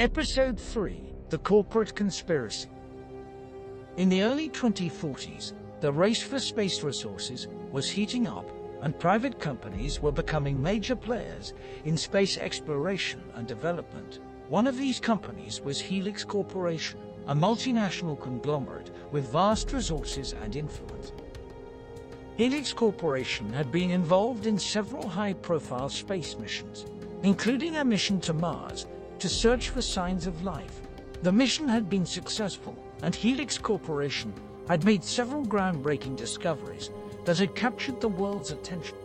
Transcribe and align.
Episode 0.00 0.58
3 0.58 1.12
The 1.28 1.36
Corporate 1.36 1.94
Conspiracy. 1.94 2.70
In 3.98 4.08
the 4.08 4.22
early 4.22 4.48
2040s, 4.48 5.52
the 5.82 5.92
race 5.92 6.22
for 6.22 6.38
space 6.38 6.82
resources 6.82 7.48
was 7.70 7.90
heating 7.90 8.26
up, 8.26 8.50
and 8.80 8.98
private 8.98 9.38
companies 9.38 10.00
were 10.00 10.10
becoming 10.10 10.62
major 10.62 10.96
players 10.96 11.52
in 11.84 11.98
space 11.98 12.38
exploration 12.38 13.22
and 13.34 13.46
development. 13.46 14.20
One 14.48 14.66
of 14.66 14.78
these 14.78 14.98
companies 14.98 15.60
was 15.60 15.78
Helix 15.78 16.24
Corporation, 16.24 16.98
a 17.26 17.34
multinational 17.34 18.18
conglomerate 18.18 18.92
with 19.12 19.30
vast 19.30 19.70
resources 19.74 20.32
and 20.32 20.56
influence. 20.56 21.12
Helix 22.38 22.72
Corporation 22.72 23.52
had 23.52 23.70
been 23.70 23.90
involved 23.90 24.46
in 24.46 24.58
several 24.58 25.06
high-profile 25.06 25.90
space 25.90 26.38
missions, 26.38 26.86
including 27.22 27.76
a 27.76 27.84
mission 27.84 28.18
to 28.22 28.32
Mars 28.32 28.86
to 29.20 29.28
search 29.28 29.68
for 29.68 29.82
signs 29.82 30.26
of 30.26 30.42
life. 30.42 30.80
The 31.22 31.32
mission 31.32 31.68
had 31.68 31.88
been 31.88 32.06
successful, 32.06 32.76
and 33.02 33.14
Helix 33.14 33.58
Corporation 33.58 34.32
had 34.68 34.84
made 34.84 35.04
several 35.04 35.44
groundbreaking 35.44 36.16
discoveries 36.16 36.90
that 37.24 37.38
had 37.38 37.54
captured 37.54 38.00
the 38.00 38.08
world's 38.08 38.50
attention. 38.50 38.96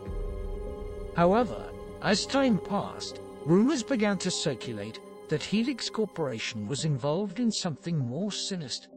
However, 1.15 1.69
as 2.01 2.25
time 2.25 2.57
passed, 2.59 3.19
rumors 3.45 3.83
began 3.83 4.17
to 4.19 4.31
circulate 4.31 4.99
that 5.29 5.43
Helix 5.43 5.89
Corporation 5.89 6.67
was 6.67 6.85
involved 6.85 7.39
in 7.39 7.51
something 7.51 7.97
more 7.97 8.31
sinister. 8.31 8.89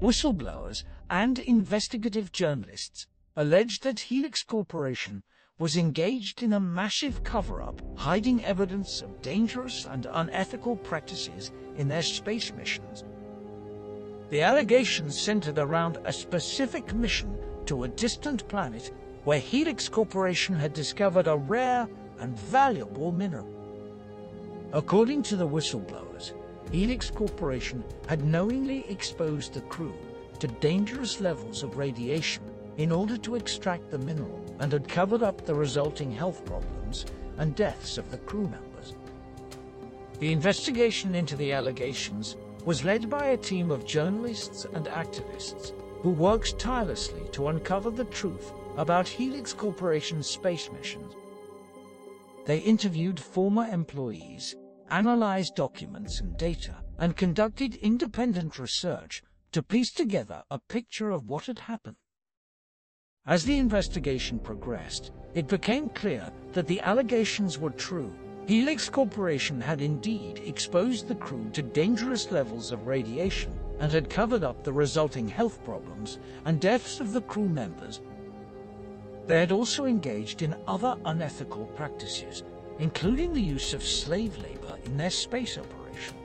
Whistleblowers 0.00 0.84
and 1.10 1.38
investigative 1.40 2.30
journalists 2.30 3.06
alleged 3.36 3.82
that 3.84 4.00
Helix 4.00 4.42
Corporation 4.42 5.22
was 5.58 5.76
engaged 5.76 6.42
in 6.42 6.52
a 6.52 6.60
massive 6.60 7.24
cover-up, 7.24 7.82
hiding 7.96 8.44
evidence 8.44 9.02
of 9.02 9.20
dangerous 9.22 9.86
and 9.86 10.06
unethical 10.12 10.76
practices 10.76 11.50
in 11.76 11.88
their 11.88 12.02
space 12.02 12.52
missions. 12.52 13.04
The 14.30 14.42
allegations 14.42 15.18
centered 15.18 15.58
around 15.58 15.98
a 16.04 16.12
specific 16.12 16.94
mission 16.94 17.36
to 17.66 17.84
a 17.84 17.88
distant 17.88 18.46
planet 18.48 18.92
where 19.24 19.40
Helix 19.40 19.88
Corporation 19.88 20.54
had 20.54 20.72
discovered 20.72 21.26
a 21.26 21.36
rare 21.36 21.88
and 22.20 22.38
valuable 22.38 23.10
mineral. 23.10 23.48
According 24.72 25.22
to 25.24 25.36
the 25.36 25.48
whistleblowers, 25.48 26.34
Helix 26.70 27.10
Corporation 27.10 27.82
had 28.06 28.24
knowingly 28.24 28.84
exposed 28.88 29.54
the 29.54 29.62
crew 29.62 29.94
to 30.38 30.46
dangerous 30.46 31.20
levels 31.20 31.62
of 31.62 31.78
radiation 31.78 32.44
in 32.78 32.92
order 32.92 33.16
to 33.18 33.34
extract 33.34 33.90
the 33.90 33.98
mineral 33.98 34.44
and 34.60 34.72
had 34.72 34.88
covered 34.88 35.22
up 35.22 35.44
the 35.44 35.54
resulting 35.54 36.10
health 36.10 36.44
problems 36.44 37.06
and 37.36 37.54
deaths 37.54 37.98
of 37.98 38.10
the 38.10 38.18
crew 38.18 38.48
members. 38.48 38.94
The 40.20 40.32
investigation 40.32 41.14
into 41.14 41.36
the 41.36 41.52
allegations 41.52 42.36
was 42.64 42.84
led 42.84 43.10
by 43.10 43.26
a 43.26 43.36
team 43.36 43.70
of 43.70 43.84
journalists 43.84 44.64
and 44.74 44.86
activists 44.86 45.72
who 46.02 46.10
worked 46.10 46.58
tirelessly 46.58 47.22
to 47.32 47.48
uncover 47.48 47.90
the 47.90 48.04
truth 48.04 48.52
about 48.76 49.08
Helix 49.08 49.52
Corporation's 49.52 50.28
space 50.28 50.70
missions. 50.72 51.12
They 52.46 52.58
interviewed 52.58 53.18
former 53.18 53.66
employees, 53.66 54.54
analyzed 54.90 55.56
documents 55.56 56.20
and 56.20 56.36
data, 56.36 56.76
and 56.98 57.16
conducted 57.16 57.74
independent 57.76 58.58
research 58.58 59.22
to 59.52 59.62
piece 59.62 59.92
together 59.92 60.42
a 60.50 60.60
picture 60.60 61.10
of 61.10 61.28
what 61.28 61.46
had 61.46 61.58
happened. 61.60 61.96
As 63.28 63.44
the 63.44 63.58
investigation 63.58 64.38
progressed, 64.38 65.10
it 65.34 65.48
became 65.48 65.90
clear 65.90 66.32
that 66.54 66.66
the 66.66 66.80
allegations 66.80 67.58
were 67.58 67.68
true. 67.68 68.10
Helix 68.46 68.88
Corporation 68.88 69.60
had 69.60 69.82
indeed 69.82 70.40
exposed 70.46 71.08
the 71.08 71.14
crew 71.14 71.50
to 71.52 71.60
dangerous 71.60 72.30
levels 72.30 72.72
of 72.72 72.86
radiation 72.86 73.52
and 73.80 73.92
had 73.92 74.08
covered 74.08 74.42
up 74.44 74.64
the 74.64 74.72
resulting 74.72 75.28
health 75.28 75.62
problems 75.62 76.18
and 76.46 76.58
deaths 76.58 77.00
of 77.00 77.12
the 77.12 77.20
crew 77.20 77.50
members. 77.50 78.00
They 79.26 79.38
had 79.38 79.52
also 79.52 79.84
engaged 79.84 80.40
in 80.40 80.56
other 80.66 80.96
unethical 81.04 81.66
practices, 81.76 82.44
including 82.78 83.34
the 83.34 83.42
use 83.42 83.74
of 83.74 83.82
slave 83.82 84.38
labor 84.38 84.78
in 84.86 84.96
their 84.96 85.10
space 85.10 85.58
operation. 85.58 86.16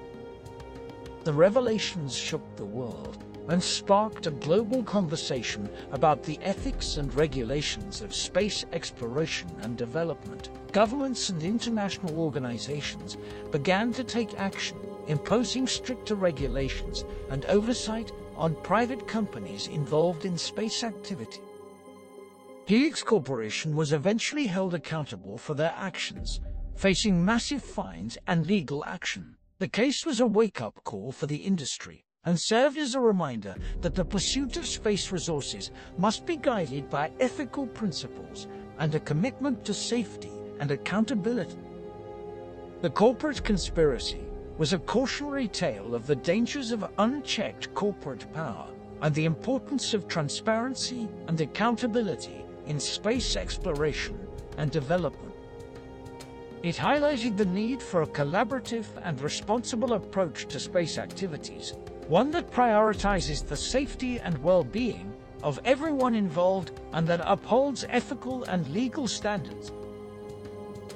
The 1.26 1.34
revelations 1.34 2.16
shook 2.16 2.56
the 2.56 2.64
world 2.64 3.22
and 3.50 3.62
sparked 3.62 4.28
a 4.28 4.32
global 4.32 4.84
conversation 4.84 5.70
about 5.92 6.24
the 6.24 6.40
ethics 6.42 6.98
and 6.98 7.14
regulations 7.14 8.02
of 8.02 8.16
space 8.16 8.66
exploration 8.72 9.50
and 9.62 9.78
development. 9.78 10.50
Governments 10.72 11.30
and 11.30 11.44
international 11.44 12.20
organizations 12.20 13.18
began 13.52 13.92
to 13.94 14.04
take 14.04 14.40
action, 14.40 14.78
imposing 15.08 15.68
stricter 15.68 16.16
regulations 16.16 17.06
and 17.30 17.46
oversight 17.46 18.12
on 18.36 18.56
private 18.64 19.08
companies 19.08 19.68
involved 19.68 20.26
in 20.26 20.38
space 20.38 20.84
activity. 20.84 21.42
Helix 22.66 23.04
Corporation 23.04 23.76
was 23.76 23.92
eventually 23.92 24.48
held 24.48 24.74
accountable 24.74 25.38
for 25.38 25.54
their 25.54 25.74
actions, 25.76 26.40
facing 26.76 27.24
massive 27.24 27.62
fines 27.62 28.18
and 28.26 28.48
legal 28.48 28.86
action. 28.86 29.36
The 29.60 29.68
case 29.68 30.06
was 30.06 30.20
a 30.20 30.26
wake-up 30.26 30.84
call 30.84 31.12
for 31.12 31.28
the 31.28 31.38
industry 31.38 32.03
and 32.26 32.40
served 32.40 32.78
as 32.78 32.96
a 32.96 33.00
reminder 33.00 33.56
that 33.82 33.96
the 33.96 34.06
pursuit 34.06 34.56
of 34.58 34.66
space 34.66 35.12
resources 35.12 35.72
must 35.98 36.26
be 36.26 36.38
guided 36.38 36.90
by 36.90 37.12
ethical 37.20 37.68
principles 37.68 38.48
and 38.80 38.96
a 38.96 39.00
commitment 39.00 39.66
to 39.66 39.74
safety 39.74 40.32
and 40.60 40.72
accountability. 40.72 41.58
The 42.82 42.90
corporate 42.90 43.44
conspiracy 43.44 44.24
was 44.58 44.74
a 44.74 44.80
cautionary 44.80 45.48
tale 45.48 45.96
of 45.96 46.08
the 46.08 46.16
dangers 46.16 46.72
of 46.72 46.90
unchecked 46.98 47.74
corporate 47.74 48.32
power 48.34 48.68
and 49.02 49.14
the 49.16 49.26
importance 49.26 49.94
of 49.94 50.08
transparency 50.08 51.10
and 51.28 51.40
accountability 51.42 52.46
in 52.68 52.80
space 52.80 53.36
exploration 53.36 54.18
and 54.58 54.72
development. 54.72 55.34
It 56.62 56.76
highlighted 56.76 57.36
the 57.36 57.46
need 57.46 57.82
for 57.82 58.04
a 58.04 58.08
collaborative 58.08 58.86
and 59.04 59.20
responsible 59.20 59.94
approach 59.94 60.46
to 60.46 60.60
space 60.60 60.98
activities 60.98 61.74
one 62.08 62.32
that 62.32 62.52
prioritizes 62.52 63.48
the 63.48 63.56
safety 63.56 64.20
and 64.20 64.38
well-being 64.44 65.14
of 65.42 65.60
everyone 65.66 66.16
involved 66.16 66.72
and 66.94 67.08
that 67.08 67.22
upholds 67.24 67.86
ethical 67.90 68.44
and 68.46 68.68
legal 68.70 69.08
standards 69.08 69.72